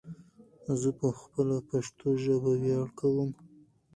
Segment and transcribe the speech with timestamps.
[0.79, 3.29] ځه په خپله پشتو ژبه ویاړ کوم